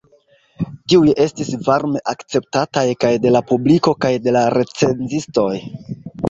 [0.93, 5.53] Tiuj estis varme akceptataj kaj de la publiko kaj de la recenzistoj.